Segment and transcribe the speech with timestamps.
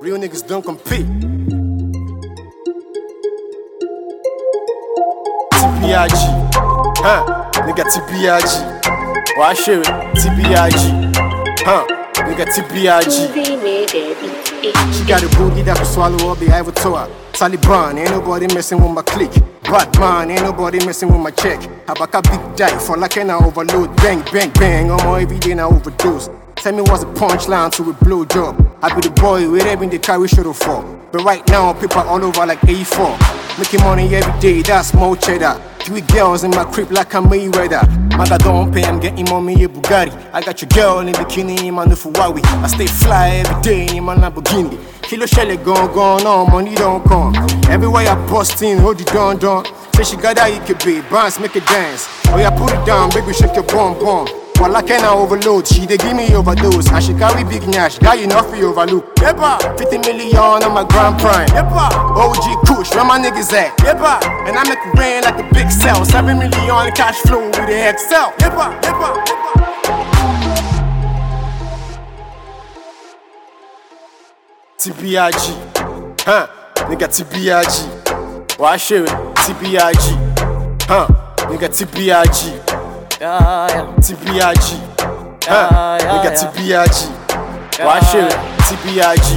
[0.00, 1.06] Real niggas don't compete.
[5.60, 6.16] TBIG,
[7.04, 7.50] huh?
[7.66, 8.50] Nigga TBIG.
[9.36, 9.84] Watch it,
[10.16, 11.14] TBIG,
[11.64, 11.86] huh?
[12.14, 13.10] Nigga TBIG.
[14.94, 17.08] She got a booty that can swallow up the Ivory Tower.
[17.32, 19.32] Taliban, ain't nobody messing with my clique.
[19.64, 21.60] Batman, ain't nobody messing with my check.
[21.86, 23.94] Habaka big die for like an overload.
[23.96, 26.28] Bang, bang, bang, I'm every day now overdose.
[26.62, 28.54] Tell me what's the punchline to a blow job.
[28.82, 30.82] I be the boy with everything they carry shoulda for.
[31.10, 33.58] But right now, people all over like A4.
[33.58, 35.58] Making money every day, that's more cheddar.
[35.78, 37.80] Three girls in my crib like I'm Mayweather.
[38.14, 40.12] Maga don't pay, I'm getting mommy a Bugatti.
[40.34, 42.44] I got your girl in bikini in my new Huawei.
[42.44, 44.78] I stay fly every day in my Lamborghini.
[45.00, 47.34] Kilo shell gone, gone on, money don't come.
[47.70, 49.64] Everywhere I bust in, oh, hold it down, down.
[49.94, 52.06] Say she got that EKB, bounce, make it dance.
[52.26, 54.49] Oh yeah, put it down, baby, shake your bum, bum.
[54.60, 56.90] Well, I can overload, she dey give me overdose.
[56.90, 61.18] And she carry big nash, guy not free overlook Yepa, 50 million on my grand
[61.18, 61.48] prime.
[61.48, 63.74] Yepa, OG Kush, where my niggas at?
[63.78, 66.04] Yepa, and I make it rain like a big cell.
[66.04, 68.32] 7 million cash flow with the Excel.
[68.32, 70.50] Yepa, yepa, yepa
[74.78, 75.56] TBIG,
[76.24, 76.46] huh,
[76.88, 81.06] nigga TBIG Watch it, TBIG, huh,
[81.48, 82.79] nigga TBIG
[83.20, 84.80] TBIG.
[85.44, 85.98] Huh?
[86.00, 86.86] Nigga yeah.
[86.88, 87.84] TBIG.
[87.84, 88.32] Watch it.
[88.64, 89.28] TBIG.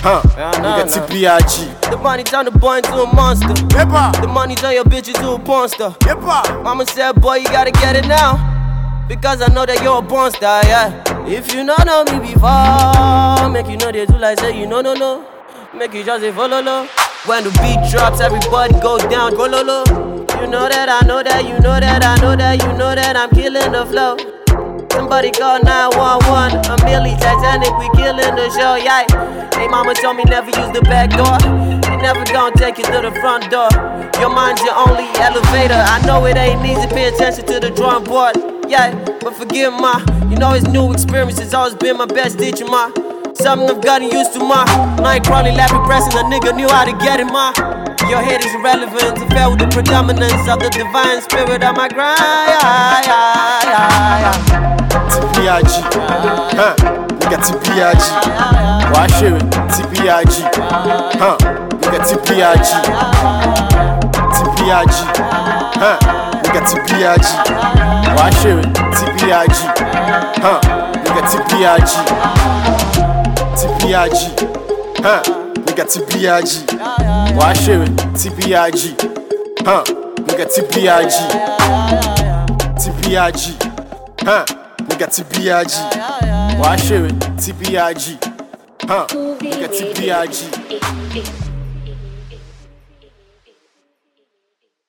[0.00, 0.22] Huh?
[0.34, 1.06] Yeah, nah, Nigga nah.
[1.06, 1.90] TBIG.
[1.90, 3.48] The money turn the boy into a monster.
[3.48, 4.18] Yepa.
[4.18, 5.90] The money turn your bitch into a porn star.
[6.00, 6.62] Yepa.
[6.62, 9.04] Mama said, boy, you gotta get it now.
[9.06, 11.04] Because I know that you're a porn star, yeah.
[11.26, 14.80] If you don't know me before, make you know they do like say you know,
[14.80, 15.26] no, no.
[15.74, 16.86] Make you just say follow, low.
[17.26, 20.11] When the beat drops, everybody go down, go low, low.
[20.42, 23.14] You know that, I know that, you know that, I know that, you know that
[23.14, 24.18] I'm killing the flow.
[24.90, 26.66] Somebody call 911.
[26.66, 29.06] I'm Billy Titanic, we killing the show, yeah.
[29.54, 31.38] Hey, mama told me never use the back door.
[31.86, 33.70] They never gonna take you to the front door.
[34.18, 35.78] Your mind's your only elevator.
[35.78, 38.34] I know it ain't easy, pay attention to the drawing board.
[38.66, 40.02] Yeah, but forgive ma.
[40.26, 42.90] You know it's new experience, it's always been my best teacher, ma.
[43.38, 44.66] Something I've gotten used to, ma.
[44.98, 47.54] Night crawling, laughing, pressing, a nigga knew how to get it, ma.
[48.08, 52.18] Your head is irrelevant, to fail the predominance of the divine spirit of my grind.
[55.12, 55.70] TBIG.
[56.52, 56.74] Huh?
[57.20, 58.02] Nigga TBIG.
[58.92, 59.40] Watch it.
[59.72, 60.32] TBIG.
[61.18, 61.36] Huh?
[61.80, 62.66] Nigga TBIG.
[64.36, 64.94] TBIG.
[65.80, 65.98] Huh?
[66.42, 67.26] Nigga TBIG.
[68.16, 68.60] Watch it.
[68.98, 69.56] TBIG.
[70.42, 70.60] Huh?
[71.04, 71.90] Nigga TBIG.
[73.56, 74.18] TBIG.
[75.02, 75.51] Huh?
[75.66, 76.50] Nigga TBIG.
[77.36, 77.88] Watch it.
[78.14, 78.82] TBIG.
[79.64, 79.84] Huh?
[80.26, 81.14] Nigga TBIG.
[82.76, 83.40] TBIG.
[84.22, 84.44] Huh?
[84.88, 85.72] Nigga TBIG.
[86.58, 87.12] Watch it.
[87.38, 88.04] TBIG.
[88.88, 89.06] Huh?
[89.40, 91.51] Nigga TBIG.